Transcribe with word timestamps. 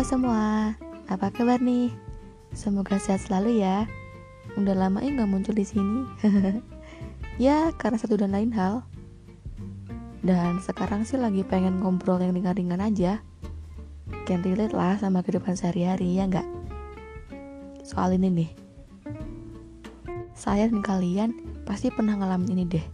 Semua, 0.00 0.72
apa 1.12 1.28
kabar 1.28 1.60
nih? 1.60 1.92
Semoga 2.56 2.96
sehat 2.96 3.20
selalu 3.28 3.60
ya. 3.60 3.84
Udah 4.56 4.72
lama 4.72 5.04
ya 5.04 5.12
nggak 5.12 5.28
muncul 5.28 5.52
di 5.52 5.60
sini. 5.60 6.08
ya, 7.36 7.68
karena 7.76 8.00
satu 8.00 8.16
dan 8.16 8.32
lain 8.32 8.48
hal. 8.48 8.80
Dan 10.24 10.56
sekarang 10.64 11.04
sih 11.04 11.20
lagi 11.20 11.44
pengen 11.44 11.84
ngobrol 11.84 12.16
yang 12.16 12.32
ringan-ringan 12.32 12.80
aja. 12.80 13.20
Can 14.24 14.40
relate 14.40 14.72
lah 14.72 14.96
sama 14.96 15.20
kehidupan 15.20 15.52
sehari-hari 15.52 16.16
ya 16.16 16.24
nggak? 16.32 16.48
Soal 17.84 18.16
ini 18.16 18.32
nih. 18.32 18.50
Saya 20.32 20.64
dan 20.72 20.80
kalian 20.80 21.30
pasti 21.68 21.92
pernah 21.92 22.16
ngalamin 22.16 22.56
ini 22.56 22.64
deh. 22.64 22.86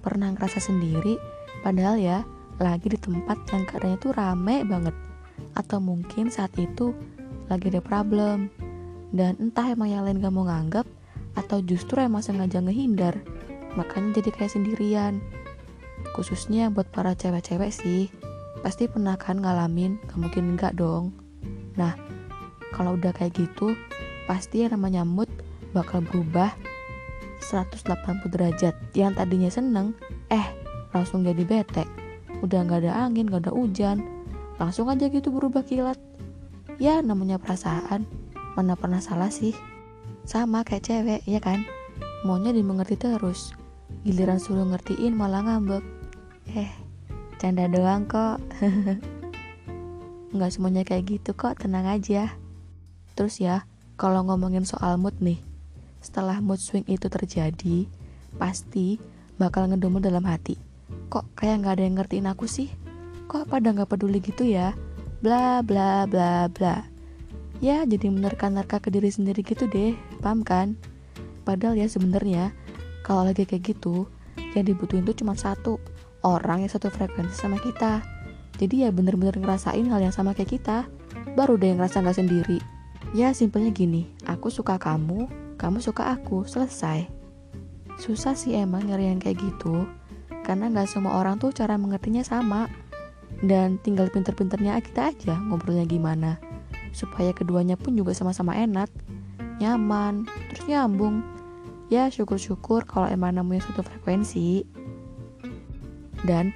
Pernah 0.00 0.32
ngerasa 0.32 0.64
sendiri, 0.64 1.20
padahal 1.60 2.00
ya 2.00 2.24
lagi 2.56 2.88
di 2.88 2.96
tempat 2.96 3.44
yang 3.52 3.68
keadaannya 3.68 4.00
tuh 4.00 4.16
rame 4.16 4.64
banget 4.64 4.96
atau 5.56 5.80
mungkin 5.80 6.28
saat 6.28 6.52
itu 6.60 6.92
lagi 7.48 7.72
ada 7.72 7.82
problem. 7.82 8.52
Dan 9.10 9.40
entah 9.40 9.72
emang 9.72 9.88
yang 9.88 10.04
lain 10.04 10.20
gak 10.20 10.34
mau 10.34 10.44
nganggap 10.44 10.84
atau 11.36 11.64
justru 11.64 12.04
emang 12.04 12.20
sengaja 12.20 12.60
ngehindar. 12.60 13.16
Makanya 13.74 14.20
jadi 14.20 14.30
kayak 14.36 14.52
sendirian. 14.52 15.24
Khususnya 16.12 16.68
buat 16.68 16.92
para 16.92 17.16
cewek-cewek 17.16 17.72
sih. 17.72 18.12
Pasti 18.60 18.90
pernah 18.90 19.16
kan 19.16 19.40
ngalamin 19.40 19.96
gak 20.04 20.18
mungkin 20.20 20.54
enggak 20.54 20.76
dong. 20.76 21.16
Nah 21.80 21.96
kalau 22.76 23.00
udah 23.00 23.14
kayak 23.16 23.36
gitu 23.36 23.72
pasti 24.28 24.66
yang 24.66 24.76
namanya 24.76 25.06
mood 25.06 25.30
bakal 25.72 26.04
berubah 26.04 26.52
180 27.40 28.26
derajat. 28.32 28.74
Yang 28.92 29.12
tadinya 29.16 29.50
seneng 29.52 29.96
eh 30.28 30.44
langsung 30.90 31.22
jadi 31.24 31.46
bete. 31.46 31.84
Udah 32.44 32.66
gak 32.68 32.84
ada 32.84 33.06
angin 33.06 33.30
gak 33.30 33.48
ada 33.48 33.52
hujan 33.54 34.15
langsung 34.56 34.88
aja 34.88 35.08
gitu 35.08 35.28
berubah 35.32 35.64
kilat. 35.64 36.00
Ya 36.80 37.00
namanya 37.00 37.40
perasaan. 37.40 38.04
Mana 38.56 38.76
pernah 38.76 39.00
salah 39.04 39.28
sih? 39.28 39.52
Sama 40.24 40.64
kayak 40.64 40.84
cewek 40.88 41.20
ya 41.28 41.40
kan? 41.40 41.64
Maunya 42.24 42.52
dimengerti 42.52 42.96
terus. 42.96 43.52
Giliran 44.04 44.40
suruh 44.40 44.64
ngertiin 44.64 45.12
malah 45.12 45.44
ngambek. 45.44 45.84
Eh 46.56 46.72
canda 47.36 47.68
doang 47.68 48.08
kok. 48.08 48.40
Nggak 50.34 50.50
semuanya 50.52 50.82
kayak 50.84 51.04
gitu 51.08 51.36
kok 51.36 51.60
tenang 51.60 51.88
aja. 51.88 52.32
Terus 53.16 53.40
ya 53.40 53.68
kalau 53.96 54.24
ngomongin 54.28 54.64
soal 54.68 55.00
mood 55.00 55.16
nih 55.20 55.40
setelah 56.04 56.38
mood 56.44 56.60
swing 56.60 56.84
itu 56.86 57.08
terjadi 57.08 57.88
pasti 58.36 59.00
bakal 59.40 59.68
ngedumel 59.68 60.00
dalam 60.00 60.24
hati. 60.24 60.56
Kok 61.08 61.36
kayak 61.36 61.64
nggak 61.64 61.74
ada 61.76 61.82
yang 61.84 61.96
ngertiin 61.96 62.28
aku 62.28 62.48
sih 62.48 62.68
kok 63.26 63.50
pada 63.50 63.74
nggak 63.74 63.90
peduli 63.90 64.22
gitu 64.22 64.46
ya? 64.46 64.72
Bla 65.20 65.60
bla 65.60 66.06
bla 66.06 66.46
bla. 66.46 66.86
Ya 67.58 67.82
jadi 67.82 68.12
menerka-nerka 68.12 68.78
ke 68.78 68.88
diri 68.92 69.10
sendiri 69.10 69.42
gitu 69.42 69.66
deh 69.66 69.98
paham 70.22 70.46
kan? 70.46 70.78
Padahal 71.42 71.78
ya 71.78 71.86
sebenarnya 71.90 72.54
kalau 73.02 73.26
lagi 73.30 73.46
kayak 73.46 73.76
gitu 73.76 74.06
yang 74.54 74.66
dibutuhin 74.66 75.04
tuh 75.04 75.16
cuma 75.16 75.34
satu 75.38 75.78
orang 76.26 76.66
yang 76.66 76.72
satu 76.72 76.90
frekuensi 76.90 77.34
sama 77.34 77.58
kita. 77.62 78.02
Jadi 78.56 78.88
ya 78.88 78.90
bener-bener 78.90 79.36
ngerasain 79.36 79.84
hal 79.84 80.00
yang 80.00 80.14
sama 80.14 80.32
kayak 80.32 80.58
kita 80.58 80.88
baru 81.36 81.60
deh 81.60 81.76
ngerasa 81.76 82.00
nggak 82.00 82.18
sendiri. 82.18 82.58
Ya 83.14 83.32
simpelnya 83.32 83.70
gini 83.70 84.10
aku 84.26 84.48
suka 84.50 84.76
kamu 84.80 85.28
kamu 85.56 85.78
suka 85.80 86.12
aku 86.12 86.44
selesai. 86.44 87.08
Susah 87.96 88.36
sih 88.36 88.52
emang 88.52 88.84
nyari 88.84 89.08
yang 89.08 89.20
kayak 89.20 89.40
gitu 89.40 89.88
karena 90.44 90.68
nggak 90.68 90.86
semua 90.86 91.18
orang 91.18 91.40
tuh 91.40 91.50
cara 91.50 91.74
mengertinya 91.80 92.22
sama 92.22 92.68
dan 93.44 93.76
tinggal 93.84 94.08
pinter-pinternya 94.08 94.80
kita 94.80 95.12
aja 95.12 95.34
ngobrolnya 95.36 95.84
gimana. 95.84 96.40
Supaya 96.96 97.36
keduanya 97.36 97.76
pun 97.76 97.92
juga 97.92 98.16
sama-sama 98.16 98.56
enak 98.56 98.88
nyaman 99.60 100.28
terus 100.52 100.64
nyambung. 100.68 101.24
Ya 101.86 102.10
syukur-syukur 102.10 102.82
kalau 102.84 103.06
emang 103.06 103.38
nemuin 103.38 103.62
satu 103.62 103.84
frekuensi. 103.84 104.66
Dan 106.26 106.50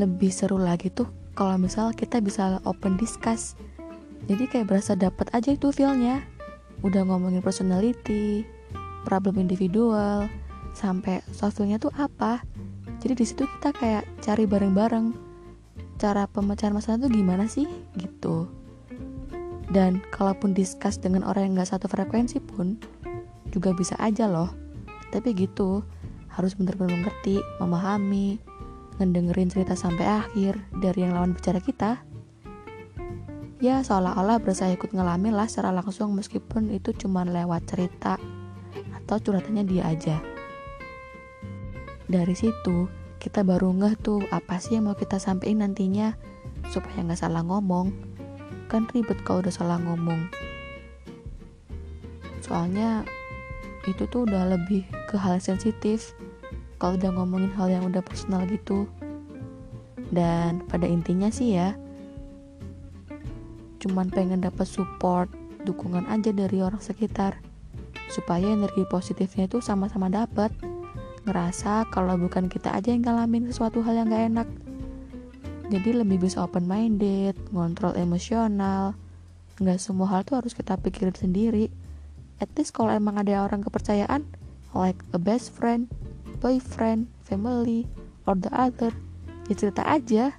lebih 0.00 0.32
seru 0.32 0.56
lagi 0.56 0.88
tuh 0.88 1.10
kalau 1.36 1.60
misal 1.60 1.92
kita 1.92 2.22
bisa 2.22 2.62
open 2.64 2.96
discuss. 2.96 3.58
Jadi 4.30 4.46
kayak 4.46 4.70
berasa 4.70 4.96
dapat 4.96 5.28
aja 5.36 5.52
itu 5.52 5.68
feelnya. 5.74 6.24
Udah 6.80 7.04
ngomongin 7.04 7.44
personality 7.44 8.46
problem 9.04 9.36
individual 9.36 10.28
sampai 10.72 11.20
soft 11.34 11.60
skillnya 11.60 11.76
tuh 11.76 11.92
apa. 12.00 12.40
Jadi 13.00 13.20
di 13.20 13.24
situ 13.24 13.44
kita 13.44 13.72
kayak 13.76 14.04
cari 14.24 14.44
bareng-bareng 14.44 15.29
cara 16.00 16.24
pemecahan 16.24 16.72
masalah 16.72 17.04
itu 17.04 17.20
gimana 17.20 17.44
sih? 17.44 17.68
Gitu. 18.00 18.48
Dan 19.68 20.00
kalaupun 20.10 20.56
discuss 20.56 20.96
dengan 20.96 21.22
orang 21.22 21.52
yang 21.52 21.62
gak 21.62 21.76
satu 21.76 21.86
frekuensi 21.86 22.40
pun 22.40 22.80
juga 23.52 23.76
bisa 23.76 23.94
aja 24.00 24.24
loh. 24.24 24.48
Tapi 25.12 25.36
gitu 25.36 25.84
harus 26.32 26.56
bener-bener 26.56 26.96
mengerti 26.96 27.38
memahami 27.60 28.40
ngedengerin 28.96 29.52
cerita 29.52 29.76
sampai 29.76 30.06
akhir 30.08 30.56
dari 30.80 31.04
yang 31.04 31.12
lawan 31.12 31.36
bicara 31.36 31.60
kita. 31.60 32.00
Ya 33.60 33.84
seolah-olah 33.84 34.40
berasa 34.40 34.72
ikut 34.72 34.96
ngalamin 34.96 35.36
lah 35.36 35.44
secara 35.44 35.68
langsung 35.68 36.16
meskipun 36.16 36.72
itu 36.72 36.96
cuma 36.96 37.28
lewat 37.28 37.68
cerita 37.68 38.16
atau 38.96 39.16
curhatannya 39.20 39.68
dia 39.68 39.84
aja. 39.84 40.16
Dari 42.08 42.34
situ 42.34 42.88
kita 43.20 43.44
baru 43.44 43.76
ngeh 43.76 44.00
tuh 44.00 44.24
apa 44.32 44.56
sih 44.56 44.80
yang 44.80 44.88
mau 44.88 44.96
kita 44.96 45.20
sampaikan 45.20 45.60
nantinya? 45.68 46.16
Supaya 46.72 47.04
nggak 47.04 47.20
salah 47.20 47.44
ngomong. 47.44 47.92
Kan 48.72 48.88
ribet 48.96 49.20
kalau 49.28 49.44
udah 49.44 49.52
salah 49.52 49.76
ngomong. 49.76 50.32
Soalnya 52.40 53.04
itu 53.84 54.08
tuh 54.08 54.24
udah 54.24 54.56
lebih 54.56 54.88
ke 55.12 55.20
hal 55.20 55.36
sensitif. 55.36 56.16
Kalau 56.80 56.96
udah 56.96 57.12
ngomongin 57.12 57.52
hal 57.60 57.68
yang 57.68 57.84
udah 57.84 58.00
personal 58.00 58.48
gitu. 58.48 58.88
Dan 60.08 60.64
pada 60.64 60.88
intinya 60.88 61.28
sih 61.28 61.54
ya 61.60 61.76
cuman 63.80 64.12
pengen 64.12 64.44
dapat 64.44 64.68
support 64.68 65.32
dukungan 65.64 66.04
aja 66.08 66.32
dari 66.32 66.60
orang 66.64 66.80
sekitar. 66.80 67.40
Supaya 68.12 68.52
energi 68.52 68.84
positifnya 68.88 69.48
itu 69.48 69.64
sama-sama 69.64 70.12
dapat 70.12 70.52
ngerasa 71.24 71.88
kalau 71.92 72.16
bukan 72.16 72.48
kita 72.48 72.72
aja 72.72 72.92
yang 72.92 73.04
ngalamin 73.04 73.48
sesuatu 73.50 73.84
hal 73.84 74.00
yang 74.00 74.08
gak 74.08 74.24
enak. 74.32 74.48
Jadi 75.70 75.90
lebih 75.94 76.26
bisa 76.26 76.42
open 76.42 76.66
minded 76.66 77.38
ngontrol 77.54 77.94
emosional. 77.94 78.98
Nggak 79.62 79.78
semua 79.78 80.10
hal 80.10 80.26
tuh 80.26 80.42
harus 80.42 80.50
kita 80.50 80.74
pikirin 80.80 81.14
sendiri. 81.14 81.70
At 82.42 82.50
least 82.58 82.74
kalau 82.74 82.90
emang 82.90 83.20
ada 83.20 83.46
orang 83.46 83.62
kepercayaan 83.62 84.26
like 84.74 84.98
a 85.14 85.20
best 85.20 85.54
friend 85.54 85.86
boyfriend 86.40 87.06
family 87.22 87.84
or 88.24 88.34
the 88.34 88.50
other 88.50 88.90
ya 89.46 89.54
cerita 89.54 89.86
aja. 89.86 90.34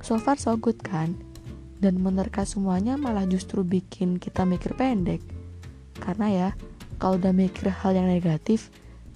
So 0.00 0.16
far 0.16 0.40
so 0.40 0.56
good 0.56 0.80
kan? 0.80 1.18
Dan 1.82 2.00
menerka 2.00 2.48
semuanya 2.48 2.96
malah 2.96 3.28
justru 3.28 3.60
bikin 3.66 4.16
kita 4.16 4.48
mikir 4.48 4.72
pendek. 4.72 5.20
Karena 5.98 6.26
ya 6.30 6.48
kalau 6.96 7.20
udah 7.20 7.34
mikir 7.36 7.68
hal 7.68 7.92
yang 7.92 8.08
negatif 8.08 8.70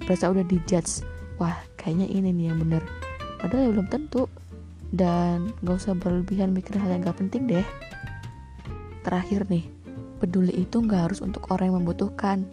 berasa 0.05 0.31
udah 0.31 0.45
dijudge. 0.47 1.07
Wah 1.39 1.57
kayaknya 1.79 2.07
ini 2.11 2.31
nih 2.31 2.45
yang 2.53 2.59
bener. 2.63 2.83
Padahal 3.41 3.67
ya 3.67 3.71
belum 3.75 3.89
tentu. 3.89 4.31
Dan 4.93 5.57
gak 5.65 5.81
usah 5.81 5.97
berlebihan 5.97 6.53
mikir 6.53 6.77
hal 6.77 6.93
yang 6.93 7.01
gak 7.01 7.17
penting 7.17 7.49
deh. 7.49 7.65
Terakhir 9.03 9.49
nih 9.49 9.65
peduli 10.21 10.53
itu 10.69 10.85
gak 10.85 11.11
harus 11.11 11.25
untuk 11.25 11.49
orang 11.51 11.73
yang 11.73 11.79
membutuhkan 11.83 12.45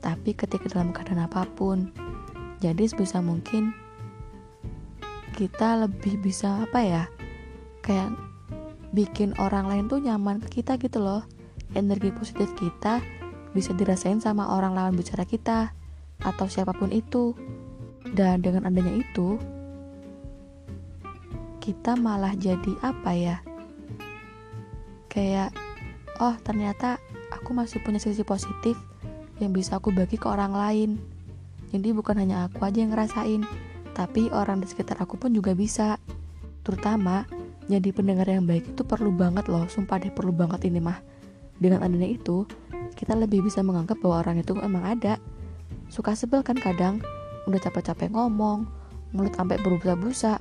tapi 0.00 0.32
ketika 0.32 0.70
dalam 0.72 0.94
keadaan 0.96 1.28
apa 1.28 1.44
pun. 1.58 1.92
Jadi 2.62 2.88
sebisa 2.88 3.20
mungkin 3.20 3.72
kita 5.36 5.84
lebih 5.84 6.20
bisa 6.20 6.64
apa 6.64 6.80
ya 6.80 7.04
kayak 7.84 8.12
bikin 8.92 9.32
orang 9.40 9.68
lain 9.68 9.84
tuh 9.88 10.00
nyaman 10.00 10.40
ke 10.40 10.60
kita 10.60 10.80
gitu 10.80 11.00
loh. 11.00 11.24
Energi 11.76 12.10
positif 12.10 12.50
kita 12.58 12.98
bisa 13.54 13.74
dirasain 13.74 14.18
sama 14.22 14.56
orang 14.56 14.74
lawan 14.74 14.94
bicara 14.94 15.22
kita 15.26 15.74
atau 16.24 16.46
siapa 16.46 16.72
pun 16.76 16.92
itu. 16.92 17.32
Dan 18.10 18.40
dengan 18.42 18.66
adanya 18.66 18.96
itu, 18.96 19.36
kita 21.60 21.94
malah 21.94 22.32
jadi 22.34 22.72
apa 22.80 23.10
ya? 23.12 23.36
Kayak, 25.12 25.52
oh 26.18 26.34
ternyata 26.40 26.96
aku 27.30 27.52
masih 27.52 27.78
punya 27.84 28.00
sisi 28.00 28.24
positif 28.24 28.74
yang 29.38 29.52
bisa 29.54 29.78
aku 29.78 29.92
bagi 29.92 30.16
ke 30.16 30.26
orang 30.26 30.52
lain. 30.52 30.90
Jadi 31.70 31.94
bukan 31.94 32.18
hanya 32.18 32.50
aku 32.50 32.66
aja 32.66 32.82
yang 32.82 32.90
ngerasain, 32.90 33.42
tapi 33.94 34.26
orang 34.34 34.58
di 34.58 34.66
sekitar 34.66 34.98
aku 34.98 35.20
pun 35.20 35.30
juga 35.30 35.54
bisa. 35.54 36.00
Terutama, 36.66 37.24
jadi 37.70 37.94
pendengar 37.94 38.26
yang 38.26 38.44
baik 38.44 38.74
itu 38.74 38.82
perlu 38.82 39.14
banget 39.14 39.46
loh, 39.46 39.64
sumpah 39.70 40.02
deh 40.02 40.10
perlu 40.10 40.34
banget 40.34 40.66
ini 40.66 40.82
mah. 40.82 40.98
Dengan 41.60 41.86
adanya 41.86 42.10
itu, 42.10 42.42
kita 42.98 43.14
lebih 43.14 43.46
bisa 43.46 43.62
menganggap 43.62 44.02
bahwa 44.02 44.26
orang 44.26 44.42
itu 44.42 44.58
emang 44.58 44.82
ada, 44.82 45.22
Suka 45.90 46.14
sebel 46.14 46.46
kan 46.46 46.56
kadang, 46.56 47.02
udah 47.50 47.58
capek-capek 47.58 48.14
ngomong, 48.14 48.64
mulut 49.10 49.34
sampai 49.34 49.58
berbusa-busa, 49.58 50.38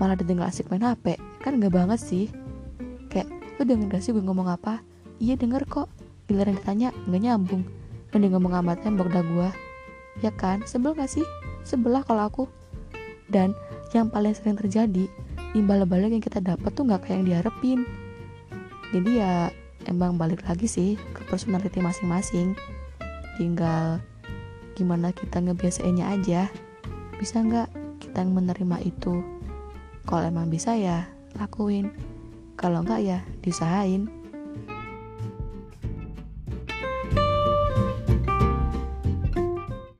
malah 0.00 0.16
ditinggal 0.16 0.48
asik 0.48 0.72
main 0.72 0.82
HP. 0.82 1.20
Kan 1.44 1.60
gak 1.60 1.70
banget 1.76 2.00
sih. 2.00 2.26
Kayak 3.12 3.28
Lu 3.56 3.64
denger 3.64 3.88
gak 3.88 4.02
sih 4.04 4.12
gue 4.12 4.20
ngomong 4.20 4.52
apa? 4.52 4.84
Iya 5.16 5.40
denger 5.40 5.64
kok 5.64 5.88
Giliran 6.28 6.60
ditanya 6.60 6.92
nggak 7.08 7.22
nyambung 7.24 7.64
Mending 8.12 8.36
ngomong 8.36 8.52
sama 8.52 8.72
tembok 8.76 9.08
dah 9.08 9.24
gue 9.24 9.48
Ya 10.20 10.30
kan? 10.32 10.60
Sebel 10.68 10.92
gak 10.92 11.08
sih? 11.08 11.24
Sebelah 11.64 12.04
kalau 12.04 12.28
aku 12.28 12.44
Dan 13.32 13.56
yang 13.96 14.12
paling 14.12 14.36
sering 14.36 14.60
terjadi 14.60 15.08
Imbal 15.56 15.88
balik 15.88 16.12
yang 16.12 16.20
kita 16.20 16.44
dapat 16.44 16.68
tuh 16.76 16.84
gak 16.84 17.08
kayak 17.08 17.24
yang 17.24 17.26
diharapin 17.32 17.80
Jadi 18.92 19.24
ya 19.24 19.48
emang 19.88 20.20
balik 20.20 20.44
lagi 20.44 20.68
sih 20.68 21.00
ke 21.16 21.24
personality 21.24 21.80
masing-masing 21.80 22.52
Tinggal 23.40 24.04
gimana 24.76 25.10
kita 25.10 25.40
ngebiasainnya 25.40 26.12
aja. 26.12 26.52
Bisa 27.16 27.40
nggak 27.40 27.72
kita 28.04 28.22
menerima 28.28 28.76
itu? 28.84 29.24
Kalau 30.04 30.22
emang 30.28 30.52
bisa 30.52 30.76
ya 30.76 31.08
lakuin. 31.40 31.90
Kalau 32.60 32.84
enggak 32.84 33.00
ya 33.04 33.18
diusahain 33.40 34.08